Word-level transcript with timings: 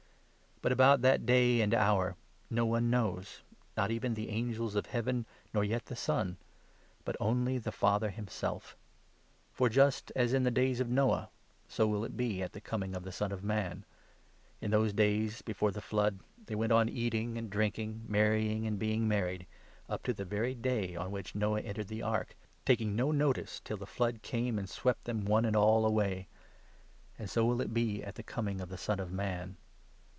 But 0.63 0.71
about 0.71 1.01
36 1.01 1.01
that 1.01 1.25
Day 1.25 1.61
and 1.61 1.73
Hour, 1.73 2.15
no 2.51 2.67
one 2.67 2.91
knows— 2.91 3.41
not 3.77 3.89
even 3.89 4.13
the 4.13 4.29
angels 4.29 4.75
of 4.75 4.85
Heaven, 4.85 5.25
nor 5.55 5.63
yet 5.63 5.87
the 5.87 5.95
Son— 5.95 6.37
but 7.03 7.15
only 7.19 7.57
the 7.57 7.71
Father 7.71 8.11
himself. 8.11 8.77
For, 9.51 9.67
37 9.69 9.73
just 9.73 10.11
as 10.15 10.33
in 10.33 10.43
the 10.43 10.51
days 10.51 10.79
of 10.79 10.87
Noah, 10.87 11.31
so 11.67 11.87
will 11.87 12.05
it 12.05 12.15
be 12.15 12.43
at 12.43 12.53
the 12.53 12.61
Coming 12.61 12.93
of 12.95 13.01
the 13.03 13.11
Son 13.11 13.31
of 13.31 13.43
Man. 13.43 13.85
In 14.59 14.69
those 14.69 14.93
days 14.93 15.41
before 15.41 15.71
the 15.71 15.81
flood 15.81 16.19
they 16.45 16.53
went 16.53 16.71
on 16.71 16.85
38 16.85 16.95
eating 17.05 17.37
and 17.39 17.49
drinking, 17.49 18.03
marrying 18.07 18.67
and 18.67 18.77
being 18.77 19.07
married, 19.07 19.47
up 19.89 20.03
to 20.03 20.13
the 20.13 20.25
very 20.25 20.53
day 20.53 20.95
on 20.95 21.09
which 21.09 21.33
Noah 21.33 21.61
entered 21.61 21.87
the 21.87 22.03
ark, 22.03 22.35
taking 22.67 22.95
no 22.95 23.09
notice 23.11 23.59
till 23.61 23.77
39 23.77 23.79
the 23.87 23.91
flood 23.91 24.21
came 24.21 24.59
and 24.59 24.69
swept 24.69 25.05
them 25.05 25.25
one 25.25 25.45
and 25.45 25.55
all 25.55 25.87
away; 25.87 26.27
and 27.17 27.27
so 27.27 27.43
will 27.45 27.61
it 27.61 27.73
be 27.73 28.03
at 28.03 28.13
the 28.13 28.21
Coming 28.21 28.61
of 28.61 28.69
the 28.69 28.77
Son 28.77 28.99
of 28.99 29.11
Man. 29.11 29.57